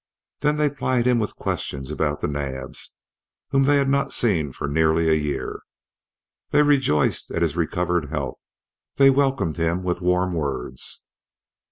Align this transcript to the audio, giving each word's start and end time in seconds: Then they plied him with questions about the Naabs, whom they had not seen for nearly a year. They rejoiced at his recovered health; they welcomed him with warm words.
Then 0.39 0.57
they 0.57 0.67
plied 0.71 1.05
him 1.05 1.19
with 1.19 1.35
questions 1.35 1.91
about 1.91 2.21
the 2.21 2.27
Naabs, 2.27 2.95
whom 3.49 3.65
they 3.65 3.77
had 3.77 3.87
not 3.87 4.13
seen 4.13 4.51
for 4.51 4.67
nearly 4.67 5.07
a 5.07 5.13
year. 5.13 5.61
They 6.49 6.63
rejoiced 6.63 7.29
at 7.29 7.43
his 7.43 7.55
recovered 7.55 8.09
health; 8.09 8.39
they 8.95 9.11
welcomed 9.11 9.57
him 9.57 9.83
with 9.83 10.01
warm 10.01 10.33
words. 10.33 11.05